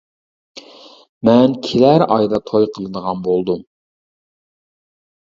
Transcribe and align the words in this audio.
-مەن 0.01 1.53
كېلەر 1.69 2.05
ئايدا 2.07 2.41
توي 2.49 2.69
قىلىدىغان 2.79 3.25
بولدۇم. 3.31 3.65